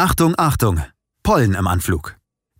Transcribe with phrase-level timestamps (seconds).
[0.00, 0.80] Achtung, Achtung!
[1.24, 2.14] Pollen im Anflug.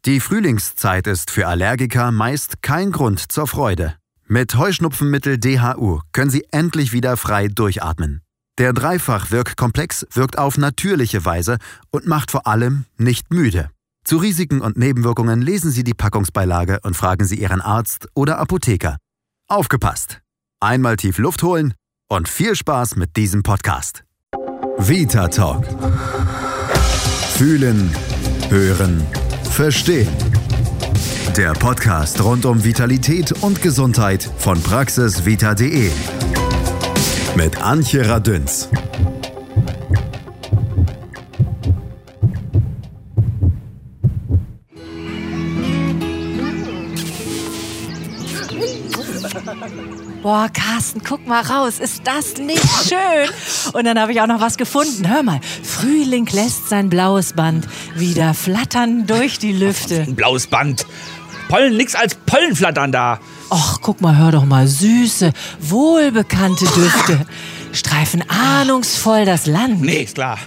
[0.04, 3.94] Die Frühlingszeit ist für Allergiker meist kein Grund zur Freude.
[4.26, 8.22] Mit Heuschnupfenmittel DHU können Sie endlich wieder frei durchatmen.
[8.58, 11.58] Der Dreifach-Wirkkomplex wirkt auf natürliche Weise
[11.92, 13.70] und macht vor allem nicht müde.
[14.02, 18.96] Zu Risiken und Nebenwirkungen lesen Sie die Packungsbeilage und fragen Sie Ihren Arzt oder Apotheker.
[19.46, 20.22] Aufgepasst!
[20.58, 21.74] Einmal tief Luft holen
[22.08, 24.02] und viel Spaß mit diesem Podcast.
[24.76, 25.68] Vita Talk.
[27.38, 27.88] Fühlen,
[28.48, 29.00] hören,
[29.52, 30.08] verstehen.
[31.36, 35.88] Der Podcast rund um Vitalität und Gesundheit von praxisvita.de.
[37.36, 38.68] Mit Antje Radünz.
[50.22, 53.72] Boah, Carsten, guck mal raus, ist das nicht schön?
[53.72, 55.08] Und dann habe ich auch noch was gefunden.
[55.08, 55.40] Hör mal,
[55.80, 60.00] Frühling lässt sein blaues Band wieder flattern durch die Lüfte.
[60.00, 60.84] Ein blaues Band.
[61.48, 63.20] Pollen, nix als Pollenflattern da.
[63.48, 67.24] Och, guck mal, hör doch mal, süße, wohlbekannte Düfte.
[67.72, 69.80] Streifen ahnungsvoll das Land.
[69.80, 70.38] Nee, ist klar.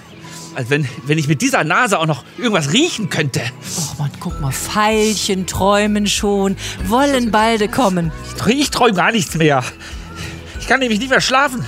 [0.54, 3.40] Als wenn, wenn ich mit dieser Nase auch noch irgendwas riechen könnte.
[3.78, 8.12] Och man, guck mal, Veilchen träumen schon, wollen balde kommen.
[8.48, 9.64] Ich träume gar nichts mehr.
[10.60, 11.64] Ich kann nämlich nicht mehr schlafen.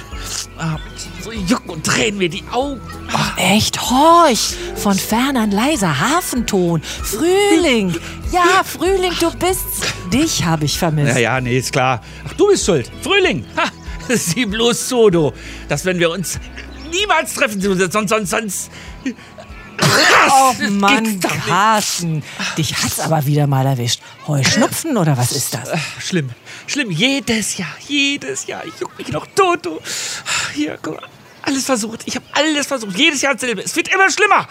[0.58, 0.80] Ah,
[1.24, 2.82] So jucken und drehen mir die Augen.
[3.14, 4.56] Och, echt, horch!
[4.76, 6.82] Von fern ein leiser Hafenton.
[6.82, 7.96] Frühling!
[8.32, 9.82] Ja, Frühling, du bist's.
[10.12, 11.14] Dich habe ich vermisst.
[11.14, 12.02] Ja, ja, nee, ist klar.
[12.28, 12.92] Ach, du bist schuld.
[13.02, 13.46] Frühling.
[13.56, 13.70] Ha,
[14.10, 15.32] sieh bloß so, du.
[15.70, 16.40] Dass wenn wir uns
[16.92, 18.72] niemals treffen, sonst, sonst, sonst...
[20.30, 21.20] Oh Das Mann.
[21.48, 22.24] Carsten,
[22.58, 24.02] dich hat's aber wieder mal erwischt.
[24.28, 25.70] Heuschnupfen oder was ist das?
[26.00, 26.30] Schlimm.
[26.68, 26.92] Schlimm.
[26.92, 27.76] Jedes Jahr.
[27.88, 28.64] Jedes Jahr.
[28.66, 29.80] Ich juck mich noch tot, du.
[30.54, 31.10] Hier, guck mal.
[31.44, 32.02] Alles versucht.
[32.06, 32.98] Ich habe alles versucht.
[32.98, 33.62] Jedes Jahr dasselbe.
[33.62, 34.48] Es wird immer schlimmer.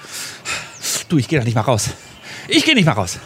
[1.08, 1.90] Du, ich gehe da nicht mal raus.
[2.48, 3.18] Ich gehe nicht mal raus.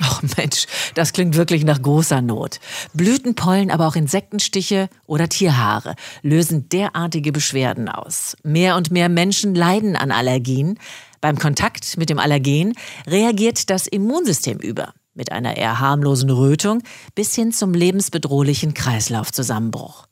[0.00, 2.60] Ach Mensch, das klingt wirklich nach großer Not.
[2.92, 8.36] Blütenpollen, aber auch Insektenstiche oder Tierhaare lösen derartige Beschwerden aus.
[8.42, 10.78] Mehr und mehr Menschen leiden an Allergien.
[11.20, 12.74] Beim Kontakt mit dem Allergen
[13.06, 14.92] reagiert das Immunsystem über.
[15.14, 16.82] Mit einer eher harmlosen Rötung
[17.14, 20.06] bis hin zum lebensbedrohlichen Kreislaufzusammenbruch.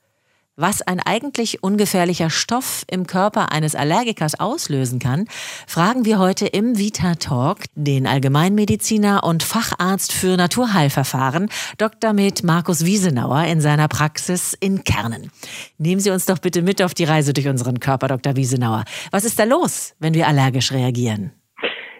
[0.56, 5.24] Was ein eigentlich ungefährlicher Stoff im Körper eines Allergikers auslösen kann,
[5.66, 11.48] fragen wir heute im Vita Talk den Allgemeinmediziner und Facharzt für Naturheilverfahren
[11.78, 12.12] Dr.
[12.12, 15.30] Med Markus Wiesenauer in seiner Praxis in Kernen.
[15.78, 18.36] Nehmen Sie uns doch bitte mit auf die Reise durch unseren Körper, Dr.
[18.36, 18.84] Wiesenauer.
[19.10, 21.32] Was ist da los, wenn wir allergisch reagieren?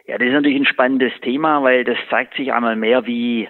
[0.06, 3.48] Ja, das ist natürlich ein spannendes Thema, weil das zeigt sich einmal mehr, wie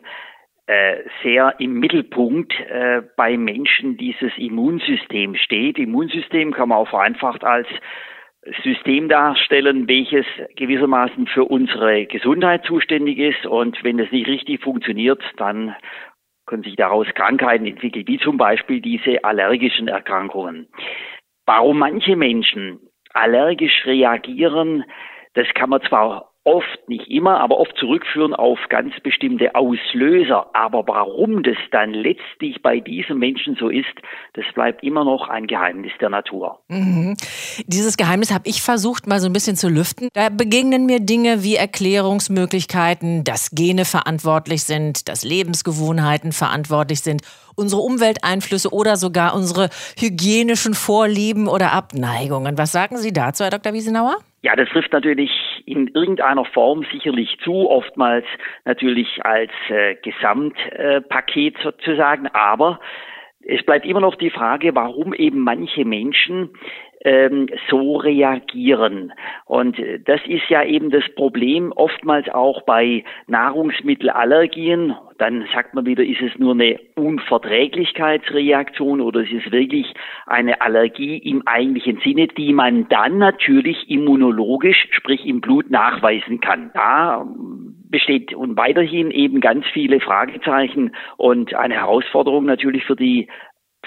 [1.23, 5.79] sehr im Mittelpunkt äh, bei Menschen dieses Immunsystem steht.
[5.79, 7.69] Immunsystem kann man auch vereinfacht als
[8.65, 13.47] System darstellen, welches gewissermaßen für unsere Gesundheit zuständig ist.
[13.47, 15.77] Und wenn das nicht richtig funktioniert, dann
[16.47, 20.69] können sich daraus Krankheiten entwickeln, wie zum Beispiel diese allergischen Erkrankungen.
[21.47, 22.81] Warum manche Menschen
[23.15, 24.85] allergisch reagieren,
[25.35, 30.51] das kann man zwar oft, nicht immer, aber oft zurückführen auf ganz bestimmte Auslöser.
[30.55, 33.95] Aber warum das dann letztlich bei diesem Menschen so ist,
[34.35, 36.59] das bleibt immer noch ein Geheimnis der Natur.
[36.69, 37.17] Mhm.
[37.67, 40.09] Dieses Geheimnis habe ich versucht, mal so ein bisschen zu lüften.
[40.15, 47.23] Da begegnen mir Dinge wie Erklärungsmöglichkeiten, dass Gene verantwortlich sind, dass Lebensgewohnheiten verantwortlich sind,
[47.55, 52.59] unsere Umwelteinflüsse oder sogar unsere hygienischen Vorlieben oder Abneigungen.
[52.59, 53.73] Was sagen Sie dazu, Herr Dr.
[53.73, 54.17] Wiesenauer?
[54.43, 55.31] Ja, das trifft natürlich
[55.67, 58.27] in irgendeiner Form sicherlich zu, oftmals
[58.65, 62.81] natürlich als äh, Gesamtpaket äh, sozusagen, aber
[63.45, 66.51] es bleibt immer noch die Frage, warum eben manche Menschen
[67.05, 69.13] ähm, so reagieren.
[69.45, 74.95] Und äh, das ist ja eben das Problem oftmals auch bei Nahrungsmittelallergien.
[75.19, 79.95] Dann sagt man wieder, ist es nur eine Unverträglichkeitsreaktion oder ist es wirklich
[80.27, 86.71] eine Allergie im eigentlichen Sinne, die man dann natürlich immunologisch, sprich im Blut nachweisen kann.
[86.75, 87.25] Da
[87.93, 93.29] besteht und weiterhin eben ganz viele Fragezeichen und eine Herausforderung natürlich für die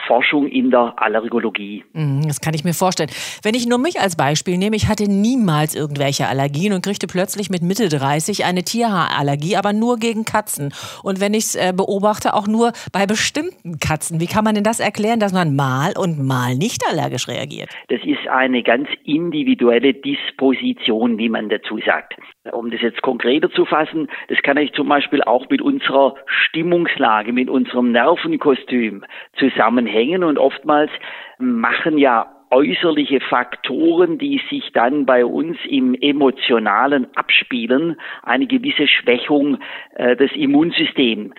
[0.07, 1.83] Forschung in der Allergologie.
[1.93, 3.09] Mhm, Das kann ich mir vorstellen.
[3.43, 7.49] Wenn ich nur mich als Beispiel nehme, ich hatte niemals irgendwelche Allergien und kriegte plötzlich
[7.49, 10.73] mit Mitte 30 eine Tierhaarallergie, aber nur gegen Katzen.
[11.03, 14.19] Und wenn ich es äh, beobachte, auch nur bei bestimmten Katzen.
[14.19, 17.69] Wie kann man denn das erklären, dass man mal und mal nicht allergisch reagiert?
[17.87, 22.15] Das ist eine ganz individuelle Disposition, wie man dazu sagt.
[22.51, 27.33] Um das jetzt konkreter zu fassen, das kann ich zum Beispiel auch mit unserer Stimmungslage,
[27.33, 29.03] mit unserem Nervenkostüm
[29.85, 30.91] zusammenhängen und oftmals
[31.37, 39.57] machen ja äußerliche Faktoren, die sich dann bei uns im Emotionalen abspielen, eine gewisse Schwächung
[39.95, 41.33] äh, des Immunsystems.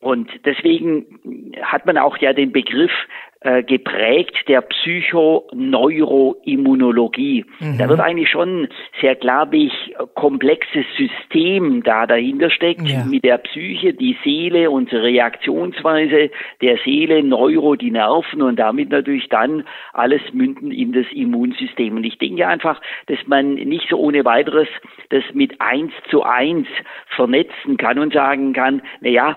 [0.00, 2.92] Und deswegen hat man auch ja den Begriff
[3.40, 7.44] geprägt der Psychoneuroimmunologie.
[7.60, 7.78] Mhm.
[7.78, 8.66] Da wird eigentlich schon
[9.00, 13.04] sehr klar, welch komplexes System da dahinter steckt ja.
[13.04, 16.30] mit der Psyche, die Seele, unsere Reaktionsweise
[16.60, 21.96] der Seele, Neuro, die Nerven und damit natürlich dann alles münden in das Immunsystem.
[21.96, 24.68] Und ich denke einfach, dass man nicht so ohne weiteres
[25.10, 26.66] das mit eins zu eins
[27.14, 29.34] vernetzen kann und sagen kann, na ja, äh,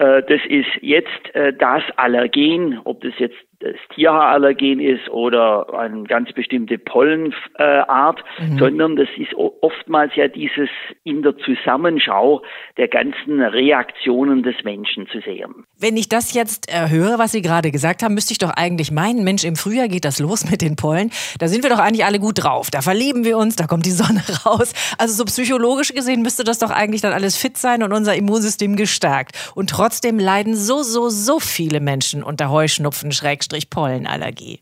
[0.00, 6.32] das ist jetzt äh, das Allergen, ob das jetzt das Tierhaarallergen ist oder eine ganz
[6.32, 8.58] bestimmte Pollenart, mhm.
[8.58, 10.70] sondern das ist oftmals ja dieses
[11.04, 12.42] in der Zusammenschau
[12.78, 15.66] der ganzen Reaktionen des Menschen zu sehen.
[15.78, 18.90] Wenn ich das jetzt äh, höre, was Sie gerade gesagt haben, müsste ich doch eigentlich
[18.90, 21.10] meinen, Mensch, im Frühjahr geht das los mit den Pollen.
[21.38, 22.70] Da sind wir doch eigentlich alle gut drauf.
[22.70, 24.72] Da verlieben wir uns, da kommt die Sonne raus.
[24.96, 28.76] Also so psychologisch gesehen müsste das doch eigentlich dann alles fit sein und unser Immunsystem
[28.76, 29.52] gestärkt.
[29.54, 34.60] Und trotzdem leiden so, so, so viele Menschen unter Heuschnupfen, Schrägstrich Pollenallergie.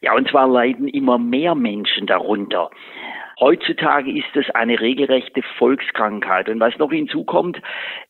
[0.00, 2.70] Ja, und zwar leiden immer mehr Menschen darunter.
[3.40, 6.48] Heutzutage ist es eine regelrechte Volkskrankheit.
[6.48, 7.60] Und was noch hinzukommt,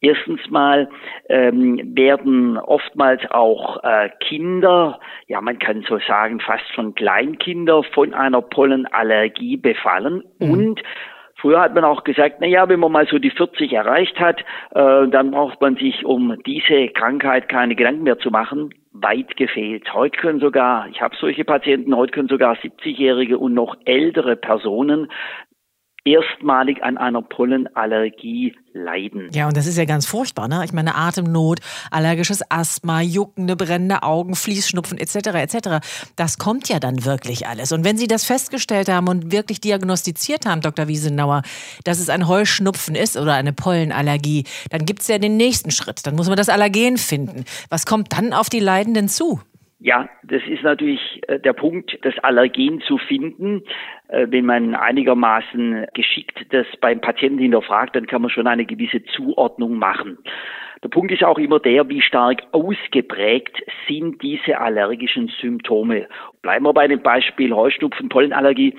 [0.03, 0.91] erstens mal
[1.29, 8.12] ähm, werden oftmals auch äh, Kinder, ja man kann so sagen fast schon Kleinkinder von
[8.12, 10.50] einer Pollenallergie befallen mhm.
[10.50, 10.83] und
[11.37, 14.43] Früher hat man auch gesagt, na ja, wenn man mal so die 40 erreicht hat,
[14.77, 18.73] äh, dann braucht man sich um diese Krankheit keine Gedanken mehr zu machen.
[18.93, 19.93] Weit gefehlt.
[19.94, 25.09] Heute können sogar, ich habe solche Patienten, heute können sogar 70-Jährige und noch ältere Personen
[26.04, 29.28] erstmalig an einer Pollenallergie leiden.
[29.32, 30.62] Ja, und das ist ja ganz furchtbar, ne?
[30.64, 31.60] Ich meine Atemnot,
[31.90, 35.16] allergisches Asthma, juckende, brennende Augen, Fließschnupfen etc.
[35.34, 35.56] etc.
[36.16, 37.70] Das kommt ja dann wirklich alles.
[37.70, 40.88] Und wenn Sie das festgestellt haben und wirklich diagnostiziert haben, Dr.
[40.88, 41.43] Wiesenauer,
[41.84, 46.06] dass es ein Heuschnupfen ist oder eine Pollenallergie, dann gibt es ja den nächsten Schritt.
[46.06, 47.44] Dann muss man das Allergen finden.
[47.69, 49.40] Was kommt dann auf die Leidenden zu?
[49.84, 53.64] Ja, das ist natürlich äh, der Punkt, das Allergen zu finden.
[54.06, 59.02] Äh, wenn man einigermaßen geschickt das beim Patienten hinterfragt, dann kann man schon eine gewisse
[59.06, 60.19] Zuordnung machen.
[60.84, 66.06] Der Punkt ist auch immer der, wie stark ausgeprägt sind diese allergischen Symptome.
[66.43, 68.78] Bleiben wir bei dem Beispiel Heuschnupfen, Pollenallergie.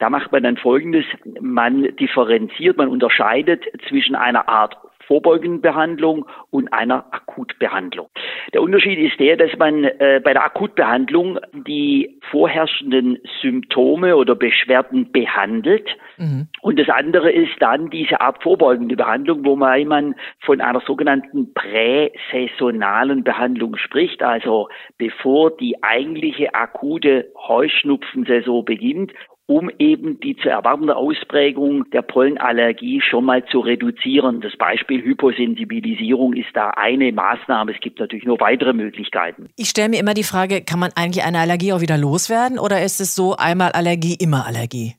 [0.00, 1.06] Da macht man dann Folgendes.
[1.40, 4.76] Man differenziert, man unterscheidet zwischen einer Art
[5.12, 8.08] vorbeugenden Behandlung und einer Akutbehandlung.
[8.54, 15.12] Der Unterschied ist der, dass man äh, bei der Akutbehandlung die vorherrschenden Symptome oder Beschwerden
[15.12, 15.86] behandelt.
[16.16, 16.48] Mhm.
[16.62, 23.22] Und das andere ist dann diese Art vorbeugende Behandlung, wo man von einer sogenannten präsaisonalen
[23.22, 29.12] Behandlung spricht, also bevor die eigentliche akute Heuschnupfensaison beginnt
[29.46, 34.40] um eben die zu erwartende Ausprägung der Pollenallergie schon mal zu reduzieren.
[34.40, 37.72] Das Beispiel Hyposensibilisierung ist da eine Maßnahme.
[37.72, 39.48] Es gibt natürlich noch weitere Möglichkeiten.
[39.56, 42.82] Ich stelle mir immer die Frage, kann man eigentlich eine Allergie auch wieder loswerden oder
[42.82, 44.94] ist es so einmal Allergie, immer Allergie?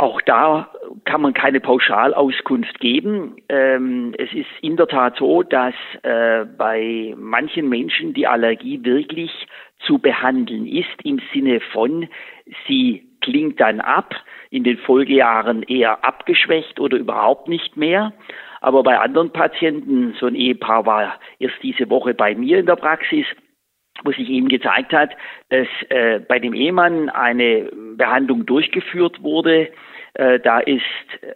[0.00, 0.70] Auch da
[1.04, 3.36] kann man keine Pauschalauskunft geben.
[3.48, 9.32] Ähm, es ist in der Tat so, dass äh, bei manchen Menschen die Allergie wirklich
[9.86, 12.08] zu behandeln ist im Sinne von,
[12.68, 14.14] sie klingt dann ab,
[14.50, 18.12] in den Folgejahren eher abgeschwächt oder überhaupt nicht mehr.
[18.60, 22.76] Aber bei anderen Patienten, so ein Ehepaar war erst diese Woche bei mir in der
[22.76, 23.26] Praxis,
[24.04, 25.10] wo sich eben gezeigt hat,
[25.48, 29.70] dass äh, bei dem Ehemann eine Behandlung durchgeführt wurde.
[30.14, 30.82] Äh, da ist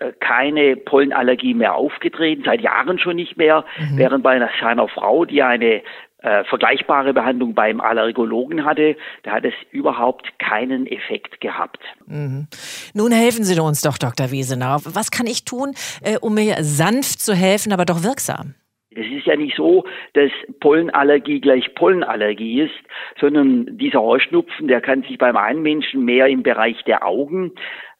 [0.00, 3.98] äh, keine Pollenallergie mehr aufgetreten, seit Jahren schon nicht mehr, mhm.
[3.98, 5.82] während bei einer, seiner Frau, die eine
[6.22, 11.80] äh, vergleichbare Behandlung beim Allergologen hatte, da hat es überhaupt keinen Effekt gehabt.
[12.06, 12.46] Mhm.
[12.94, 14.30] Nun helfen Sie uns doch, Dr.
[14.30, 14.76] Wiesenau.
[14.84, 18.54] Was kann ich tun, äh, um mir sanft zu helfen, aber doch wirksam?
[18.94, 22.74] Es ist ja nicht so, dass Pollenallergie gleich Pollenallergie ist,
[23.18, 27.52] sondern dieser Heuschnupfen, der kann sich beim einen Menschen mehr im Bereich der Augen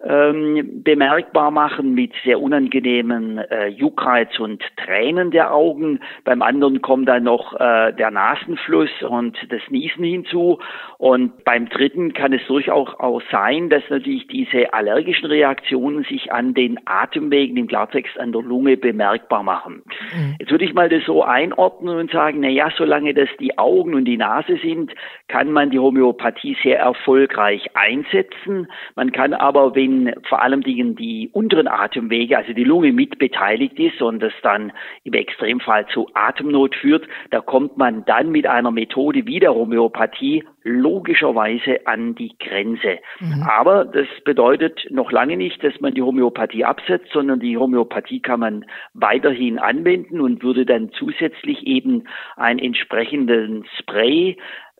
[0.04, 6.00] ähm, bemerkbar machen mit sehr unangenehmen äh, Juckreiz und Tränen der Augen.
[6.24, 10.58] Beim anderen kommt dann noch äh, der Nasenfluss und das Niesen hinzu.
[10.98, 16.54] Und beim dritten kann es durchaus auch sein, dass natürlich diese allergischen Reaktionen sich an
[16.54, 19.82] den Atemwegen, im Klartext an der Lunge bemerkbar machen.
[20.14, 20.36] Mhm.
[20.40, 23.94] Jetzt würde ich mal das so einordnen und sagen, na ja, solange das die Augen
[23.94, 24.92] und die Nase sind,
[25.28, 28.68] kann man die Homöopathie sehr erfolgreich einsetzen.
[28.96, 33.78] Man kann aber, wenn wenn vor allem die unteren Atemwege, also die Lunge mit beteiligt
[33.78, 34.72] ist und das dann
[35.04, 40.44] im Extremfall zu Atemnot führt, da kommt man dann mit einer Methode wie der Homöopathie
[40.64, 42.98] logischerweise an die Grenze.
[43.20, 43.42] Mhm.
[43.42, 48.40] Aber das bedeutet noch lange nicht, dass man die Homöopathie absetzt, sondern die Homöopathie kann
[48.40, 52.04] man weiterhin anwenden und würde dann zusätzlich eben
[52.36, 54.36] einen entsprechenden Spray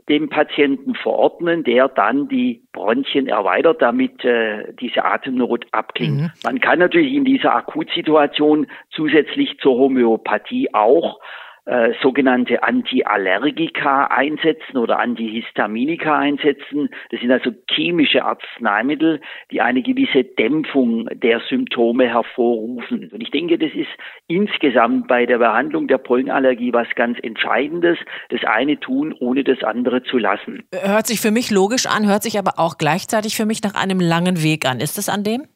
[0.09, 6.21] dem Patienten verordnen, der dann die Bronchien erweitert, damit äh, diese Atemnot abklingt.
[6.21, 6.31] Mhm.
[6.45, 11.21] Man kann natürlich in dieser Akutsituation zusätzlich zur Homöopathie auch
[11.65, 16.89] äh, sogenannte Antiallergika einsetzen oder Antihistaminika einsetzen.
[17.11, 19.21] Das sind also chemische Arzneimittel,
[19.53, 23.11] die eine gewisse Dämpfung der Symptome hervorrufen.
[23.13, 23.91] Und ich denke, das ist
[24.27, 27.97] insgesamt bei der Behandlung der Pollenallergie was ganz Entscheidendes.
[28.31, 30.65] Das eine tun, ohne das andere zu lassen.
[30.73, 34.01] Hört sich für mich logisch an, hört sich aber auch gleichzeitig für mich nach einem
[34.01, 34.81] langen Weg an.
[34.81, 35.47] Ist es an dem?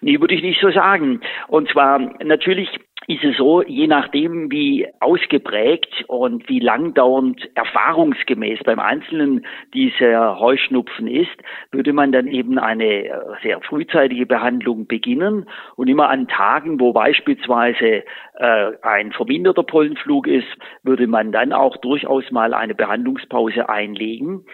[0.00, 1.20] Nee, würde ich nicht so sagen.
[1.48, 2.68] Und zwar natürlich
[3.10, 11.08] ist es so, je nachdem, wie ausgeprägt und wie langdauernd erfahrungsgemäß beim Einzelnen dieser Heuschnupfen
[11.08, 11.36] ist,
[11.72, 13.12] würde man dann eben eine äh,
[13.42, 20.46] sehr frühzeitige Behandlung beginnen und immer an Tagen, wo beispielsweise äh, ein verminderter Pollenflug ist,
[20.84, 24.44] würde man dann auch durchaus mal eine Behandlungspause einlegen.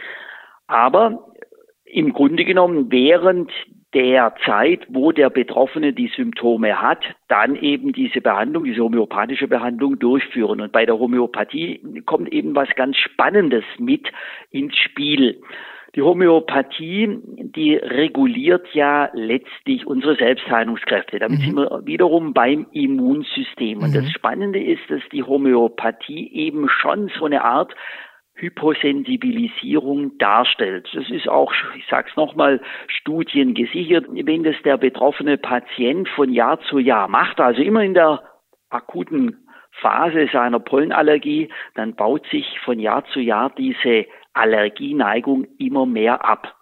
[0.67, 1.27] Aber
[1.85, 3.53] im Grunde genommen, während
[3.95, 9.99] der Zeit, wo der Betroffene die Symptome hat, dann eben diese Behandlung, diese homöopathische Behandlung
[9.99, 10.61] durchführen.
[10.61, 14.09] Und bei der Homöopathie kommt eben was ganz Spannendes mit
[14.51, 15.41] ins Spiel.
[15.95, 21.19] Die Homöopathie, die reguliert ja letztlich unsere Selbstheilungskräfte.
[21.19, 21.45] Damit mhm.
[21.45, 23.79] sind wir wiederum beim Immunsystem.
[23.79, 23.95] Und mhm.
[23.95, 27.75] das Spannende ist, dass die Homöopathie eben schon so eine Art
[28.37, 30.89] Hyposensibilisierung darstellt.
[30.93, 34.07] Das ist auch, ich sage es nochmal, Studien gesichert.
[34.11, 38.23] Wenn das der betroffene Patient von Jahr zu Jahr macht, also immer in der
[38.69, 39.47] akuten
[39.81, 46.56] Phase seiner Pollenallergie, dann baut sich von Jahr zu Jahr diese Allergieneigung immer mehr ab.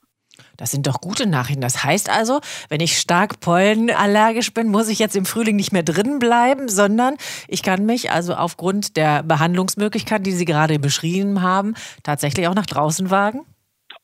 [0.56, 1.60] Das sind doch gute Nachrichten.
[1.60, 5.82] Das heißt also, wenn ich stark pollenallergisch bin, muss ich jetzt im Frühling nicht mehr
[5.82, 7.14] drin bleiben, sondern
[7.48, 12.66] ich kann mich also aufgrund der Behandlungsmöglichkeiten, die Sie gerade beschrieben haben, tatsächlich auch nach
[12.66, 13.40] draußen wagen?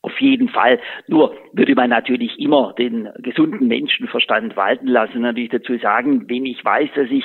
[0.03, 0.81] Auf jeden Fall.
[1.09, 5.21] Nur würde man natürlich immer den gesunden Menschenverstand walten lassen.
[5.21, 7.25] Natürlich dazu sagen, wenn ich weiß, dass ich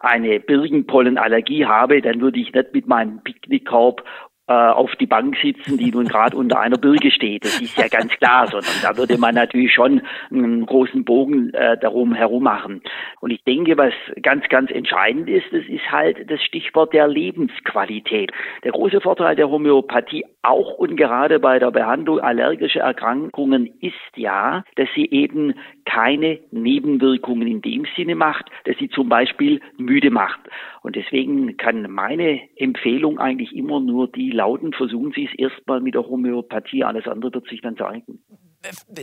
[0.00, 4.04] eine Birkenpollenallergie habe, dann würde ich nicht mit meinem Picknickkorb
[4.52, 7.44] auf die Bank sitzen, die nun gerade unter einer Birke steht.
[7.44, 11.78] Das ist ja ganz klar, sondern da würde man natürlich schon einen großen Bogen äh,
[11.78, 12.82] darum herum machen.
[13.20, 18.32] Und ich denke, was ganz, ganz entscheidend ist, das ist halt das Stichwort der Lebensqualität.
[18.64, 24.64] Der große Vorteil der Homöopathie auch und gerade bei der Behandlung allergischer Erkrankungen ist ja,
[24.76, 30.40] dass sie eben keine Nebenwirkungen in dem Sinne macht, dass sie zum Beispiel müde macht.
[30.82, 35.94] Und deswegen kann meine Empfehlung eigentlich immer nur die lauten, versuchen Sie es erstmal mit
[35.94, 38.20] der Homöopathie, alles andere wird sich dann zeigen.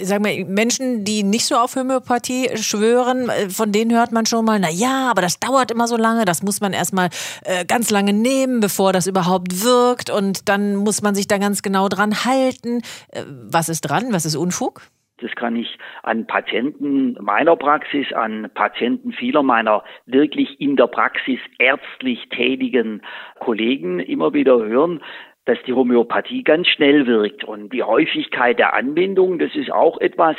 [0.02, 4.60] Sag mal, Menschen, die nicht so auf Homöopathie schwören, von denen hört man schon mal,
[4.60, 7.10] na ja, aber das dauert immer so lange, das muss man erstmal
[7.46, 11.62] äh, ganz lange nehmen, bevor das überhaupt wirkt und dann muss man sich da ganz
[11.62, 12.82] genau dran halten.
[13.10, 14.08] Äh, was ist dran?
[14.12, 14.82] Was ist Unfug?
[15.22, 21.40] Das kann ich an Patienten meiner Praxis, an Patienten vieler meiner wirklich in der Praxis
[21.60, 23.02] ärztlich tätigen
[23.40, 25.02] Kollegen immer wieder hören,
[25.46, 27.44] dass die Homöopathie ganz schnell wirkt.
[27.44, 30.36] Und die Häufigkeit der Anwendung, das ist auch etwas,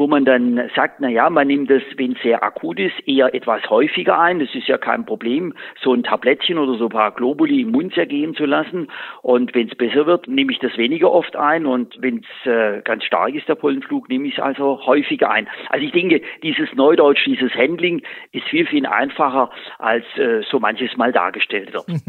[0.00, 3.34] wo man dann sagt, na ja, man nimmt das, wenn es sehr akut ist, eher
[3.34, 4.38] etwas häufiger ein.
[4.38, 5.52] Das ist ja kein Problem,
[5.82, 8.88] so ein Tablettchen oder so ein paar Globuli im Mund zergehen zu lassen.
[9.20, 11.66] Und wenn es besser wird, nehme ich das weniger oft ein.
[11.66, 15.46] Und wenn es äh, ganz stark ist, der Pollenflug, nehme ich es also häufiger ein.
[15.68, 18.00] Also ich denke, dieses Neudeutsch, dieses Handling
[18.32, 21.84] ist viel, viel einfacher, als äh, so manches Mal dargestellt wird.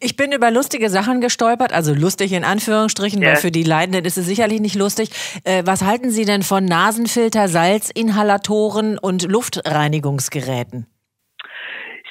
[0.00, 3.28] Ich bin über lustige Sachen gestolpert, also lustig in Anführungsstrichen, ja.
[3.28, 5.10] weil für die Leidenden ist es sicherlich nicht lustig.
[5.44, 10.86] Äh, was halten Sie denn von Nasen Nasenfilter, Salzinhalatoren und Luftreinigungsgeräten?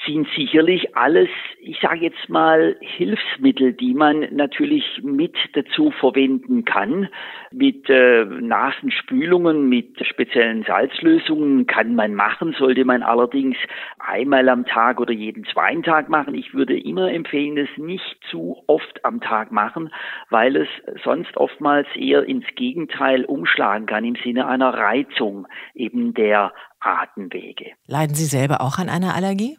[0.06, 1.30] sind sicherlich alles,
[1.66, 7.08] ich sage jetzt mal, Hilfsmittel, die man natürlich mit dazu verwenden kann.
[7.52, 13.58] Mit äh, Nasenspülungen, mit speziellen Salzlösungen kann man machen, sollte man allerdings
[14.00, 16.36] einmal am Tag oder jeden zweiten Tag machen.
[16.36, 19.90] Ich würde immer empfehlen, das nicht zu oft am Tag machen,
[20.30, 20.68] weil es
[21.04, 27.72] sonst oftmals eher ins Gegenteil umschlagen kann im Sinne einer Reizung eben der Atemwege.
[27.88, 29.58] Leiden Sie selber auch an einer Allergie?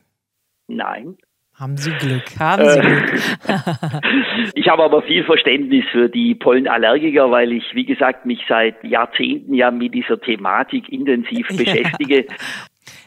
[0.66, 1.16] Nein.
[1.56, 3.12] Haben Sie Glück, haben Sie Glück.
[4.54, 9.54] ich habe aber viel Verständnis für die Pollenallergiker, weil ich, wie gesagt, mich seit Jahrzehnten
[9.54, 12.26] ja mit dieser Thematik intensiv beschäftige.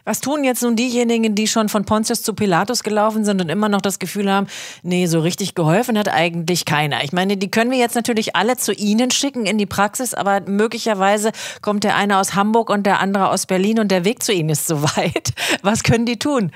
[0.05, 3.67] Was tun jetzt nun diejenigen, die schon von Pontius zu Pilatus gelaufen sind und immer
[3.67, 4.47] noch das Gefühl haben,
[4.81, 7.03] nee, so richtig geholfen hat eigentlich keiner?
[7.03, 10.39] Ich meine, die können wir jetzt natürlich alle zu Ihnen schicken in die Praxis, aber
[10.47, 14.31] möglicherweise kommt der eine aus Hamburg und der andere aus Berlin und der Weg zu
[14.31, 15.33] Ihnen ist so weit.
[15.63, 16.53] Was können die tun?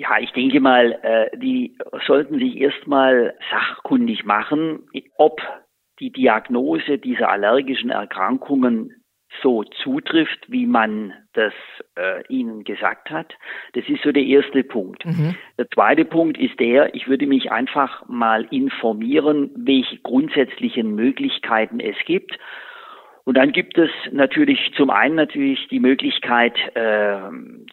[0.00, 1.76] Ja, ich denke mal, äh, die
[2.06, 4.88] sollten sich erstmal sachkundig machen,
[5.18, 5.42] ob
[5.98, 8.94] die Diagnose dieser allergischen Erkrankungen
[9.42, 11.52] so zutrifft, wie man das
[11.98, 13.34] äh, Ihnen gesagt hat.
[13.74, 15.04] Das ist so der erste Punkt.
[15.04, 15.34] Mhm.
[15.58, 21.96] Der zweite Punkt ist der, ich würde mich einfach mal informieren, welche grundsätzlichen Möglichkeiten es
[22.06, 22.38] gibt
[23.30, 27.20] und dann gibt es natürlich zum einen natürlich die Möglichkeit, äh,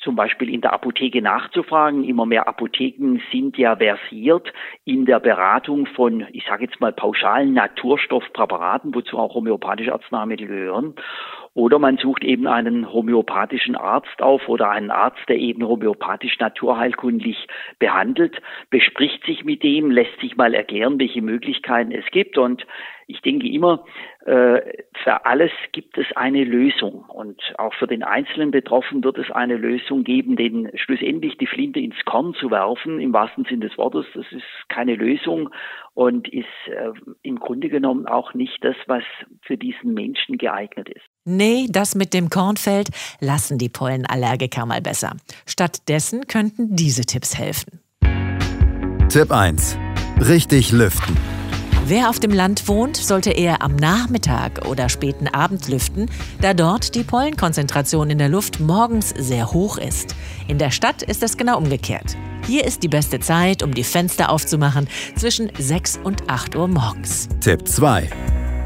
[0.04, 2.04] zum Beispiel in der Apotheke nachzufragen.
[2.04, 4.54] Immer mehr Apotheken sind ja versiert
[4.86, 10.94] in der Beratung von, ich sage jetzt mal, pauschalen Naturstoffpräparaten, wozu auch homöopathische Arzneimittel gehören.
[11.56, 17.48] Oder man sucht eben einen homöopathischen Arzt auf oder einen Arzt, der eben homöopathisch naturheilkundlich
[17.80, 22.38] behandelt, bespricht sich mit dem, lässt sich mal erklären, welche Möglichkeiten es gibt.
[22.38, 22.68] Und
[23.08, 23.86] ich denke immer,
[24.26, 24.60] äh,
[25.04, 27.06] für alles gibt es eine Lösung.
[27.08, 31.80] Und auch für den einzelnen Betroffenen wird es eine Lösung geben, denn schlussendlich die Flinte
[31.80, 35.50] ins Korn zu werfen, im wahrsten Sinne des Wortes, das ist keine Lösung
[35.94, 36.92] und ist äh,
[37.24, 39.04] im Grunde genommen auch nicht das, was
[39.42, 41.06] für diesen Menschen geeignet ist.
[41.24, 42.90] Nee, das mit dem Kornfeld
[43.22, 45.16] lassen die Pollenallergiker mal besser.
[45.46, 47.80] Stattdessen könnten diese Tipps helfen.
[49.10, 49.80] Tipp 1.
[50.20, 51.37] Richtig lüften.
[51.89, 56.96] Wer auf dem Land wohnt, sollte eher am Nachmittag oder späten Abend lüften, da dort
[56.96, 60.13] die Pollenkonzentration in der Luft morgens sehr hoch ist.
[60.50, 62.17] In der Stadt ist es genau umgekehrt.
[62.46, 67.29] Hier ist die beste Zeit, um die Fenster aufzumachen, zwischen 6 und 8 Uhr morgens.
[67.39, 68.10] Tipp 2.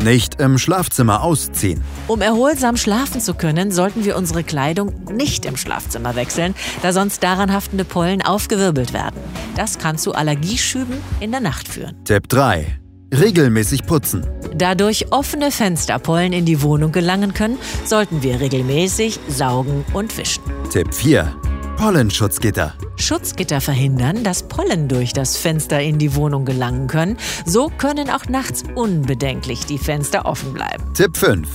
[0.04, 1.84] Nicht im Schlafzimmer ausziehen.
[2.08, 7.22] Um erholsam schlafen zu können, sollten wir unsere Kleidung nicht im Schlafzimmer wechseln, da sonst
[7.22, 9.20] daran haftende Pollen aufgewirbelt werden.
[9.56, 12.04] Das kann zu Allergieschüben in der Nacht führen.
[12.04, 12.81] Tipp 3.
[13.14, 14.26] Regelmäßig putzen.
[14.56, 20.18] Da durch offene Fenster Pollen in die Wohnung gelangen können, sollten wir regelmäßig saugen und
[20.18, 20.44] wischen.
[20.72, 21.36] Tipp 4.
[21.78, 22.74] Pollenschutzgitter.
[22.96, 27.18] Schutzgitter verhindern, dass Pollen durch das Fenster in die Wohnung gelangen können.
[27.46, 30.84] So können auch nachts unbedenklich die Fenster offen bleiben.
[30.94, 31.48] Tipp 5.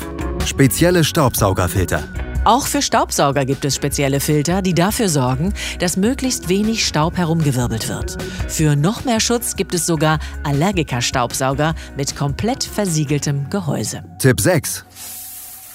[0.45, 2.26] Spezielle Staubsaugerfilter.
[2.47, 7.89] Auch für Staubsauger gibt es spezielle Filter, die dafür sorgen, dass möglichst wenig Staub herumgewirbelt
[7.89, 8.23] wird.
[8.47, 14.05] Für noch mehr Schutz gibt es sogar Allergiker-Staubsauger mit komplett versiegeltem Gehäuse.
[14.21, 14.85] Tipp 6.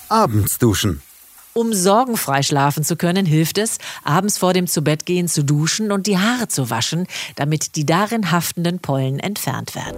[0.07, 1.01] Abends duschen.
[1.51, 6.19] Um sorgenfrei schlafen zu können, hilft es, abends vor dem Zubettgehen zu duschen und die
[6.19, 7.05] Haare zu waschen,
[7.35, 9.97] damit die darin haftenden Pollen entfernt werden.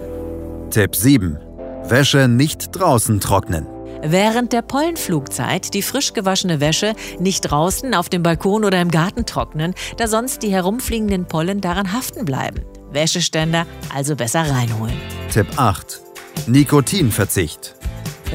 [0.70, 1.38] Tipp 7.
[1.84, 3.73] Wäsche nicht draußen trocknen.
[4.06, 9.24] Während der Pollenflugzeit die frisch gewaschene Wäsche nicht draußen auf dem Balkon oder im Garten
[9.24, 12.60] trocknen, da sonst die herumfliegenden Pollen daran haften bleiben.
[12.92, 14.94] Wäscheständer also besser reinholen.
[15.32, 16.02] Tipp 8.
[16.46, 17.76] Nikotinverzicht.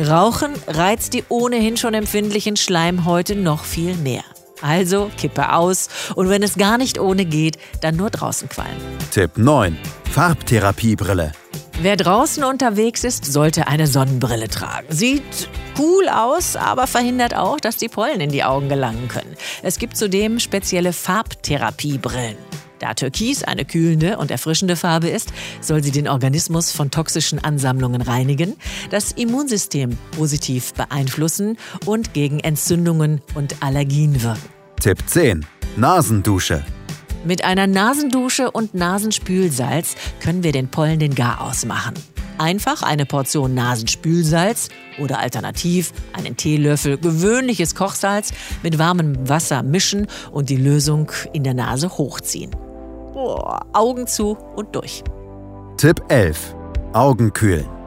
[0.08, 4.23] Rauchen reizt die ohnehin schon empfindlichen Schleimhäute noch viel mehr.
[4.62, 8.82] Also Kippe aus und wenn es gar nicht ohne geht, dann nur draußen qualmen.
[9.12, 9.77] Tipp 9.
[10.12, 11.32] Farbtherapiebrille.
[11.82, 14.88] Wer draußen unterwegs ist, sollte eine Sonnenbrille tragen.
[14.89, 19.38] Sieht cool aus, aber verhindert auch, dass die Pollen in die Augen gelangen können.
[19.63, 22.36] Es gibt zudem spezielle Farbtherapiebrillen.
[22.80, 28.02] Da Türkis eine kühlende und erfrischende Farbe ist, soll sie den Organismus von toxischen Ansammlungen
[28.02, 28.58] reinigen,
[28.89, 34.50] das Immunsystem positiv beeinflussen und gegen Entzündungen und Allergien wirken.
[34.82, 35.46] Tipp 10.
[35.78, 36.65] Nasendusche.
[37.25, 41.93] Mit einer Nasendusche und Nasenspülsalz können wir den Pollen den Garaus machen.
[42.38, 48.32] Einfach eine Portion Nasenspülsalz oder alternativ einen Teelöffel gewöhnliches Kochsalz
[48.63, 52.51] mit warmem Wasser mischen und die Lösung in der Nase hochziehen.
[53.13, 55.03] Boah, Augen zu und durch.
[55.75, 56.55] Tipp 11.
[56.93, 57.79] Augen kühlen.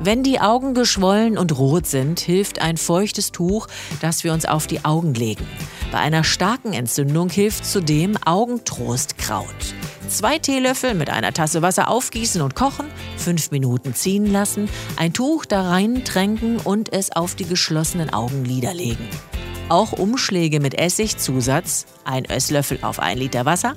[0.00, 3.66] Wenn die Augen geschwollen und rot sind, hilft ein feuchtes Tuch,
[4.00, 5.46] das wir uns auf die Augen legen.
[5.90, 9.46] Bei einer starken Entzündung hilft zudem Augentrostkraut.
[10.08, 15.46] Zwei Teelöffel mit einer Tasse Wasser aufgießen und kochen, fünf Minuten ziehen lassen, ein Tuch
[15.46, 19.08] da reintränken und es auf die geschlossenen Augenlider legen.
[19.68, 23.74] Auch Umschläge mit Essigzusatz, ein Esslöffel auf ein Liter Wasser,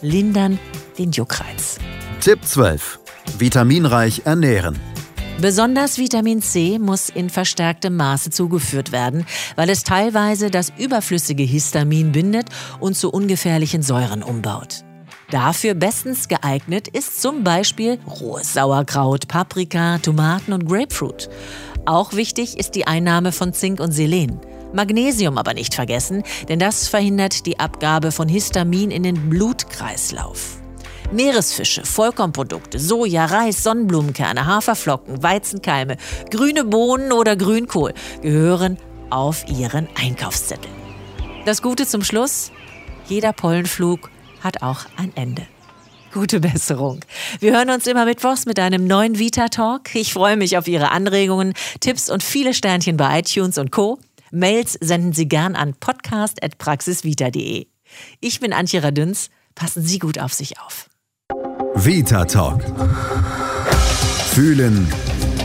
[0.00, 0.58] lindern
[0.96, 1.78] den Juckreiz.
[2.20, 3.00] Tipp 12.
[3.38, 4.95] Vitaminreich ernähren.
[5.40, 12.10] Besonders Vitamin C muss in verstärktem Maße zugeführt werden, weil es teilweise das überflüssige Histamin
[12.12, 12.48] bindet
[12.80, 14.82] und zu ungefährlichen Säuren umbaut.
[15.30, 21.28] Dafür bestens geeignet ist zum Beispiel rohes Sauerkraut, Paprika, Tomaten und Grapefruit.
[21.84, 24.40] Auch wichtig ist die Einnahme von Zink und Selen.
[24.72, 30.58] Magnesium aber nicht vergessen, denn das verhindert die Abgabe von Histamin in den Blutkreislauf.
[31.12, 35.96] Meeresfische, Vollkornprodukte, Soja, Reis, Sonnenblumenkerne, Haferflocken, Weizenkeime,
[36.30, 38.78] grüne Bohnen oder Grünkohl gehören
[39.10, 40.70] auf Ihren Einkaufszettel.
[41.44, 42.50] Das Gute zum Schluss,
[43.08, 45.46] jeder Pollenflug hat auch ein Ende.
[46.12, 47.00] Gute Besserung.
[47.40, 49.94] Wir hören uns immer mittwochs mit einem neuen Vita Talk.
[49.94, 53.98] Ich freue mich auf Ihre Anregungen, Tipps und viele Sternchen bei iTunes und Co.
[54.30, 57.66] Mails senden Sie gern an podcast.praxisvita.de.
[58.20, 59.30] Ich bin Antje Radüns.
[59.54, 60.88] Passen Sie gut auf sich auf.
[61.78, 62.62] Vita Talk.
[64.30, 64.88] Fühlen,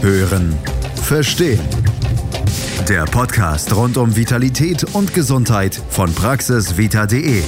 [0.02, 0.58] hören,
[1.04, 1.60] verstehen.
[2.88, 7.44] Der Podcast rund um Vitalität und Gesundheit von praxisvita.de.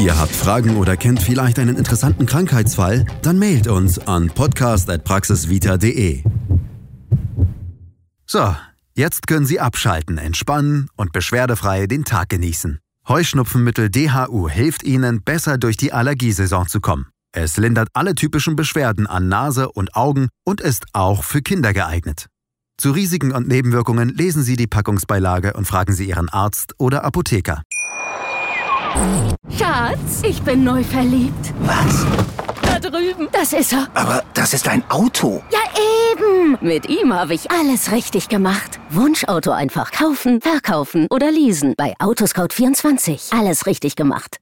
[0.00, 3.04] Ihr habt Fragen oder kennt vielleicht einen interessanten Krankheitsfall?
[3.20, 6.24] Dann mailt uns an podcast.praxisvita.de.
[8.26, 8.56] So,
[8.94, 12.78] jetzt können Sie abschalten, entspannen und beschwerdefrei den Tag genießen.
[13.06, 17.06] Heuschnupfenmittel DHU hilft Ihnen, besser durch die Allergiesaison zu kommen.
[17.34, 22.26] Es lindert alle typischen Beschwerden an Nase und Augen und ist auch für Kinder geeignet.
[22.76, 27.62] Zu Risiken und Nebenwirkungen lesen Sie die Packungsbeilage und fragen Sie Ihren Arzt oder Apotheker.
[29.48, 31.54] Schatz, ich bin neu verliebt.
[31.60, 32.04] Was?
[32.60, 33.28] Da drüben.
[33.32, 33.88] Das ist er.
[33.94, 35.42] Aber das ist ein Auto.
[35.50, 35.60] Ja,
[36.12, 36.58] eben.
[36.60, 38.78] Mit ihm habe ich alles richtig gemacht.
[38.90, 41.72] Wunschauto einfach kaufen, verkaufen oder leasen.
[41.78, 43.38] Bei Autoscout24.
[43.38, 44.36] Alles richtig gemacht.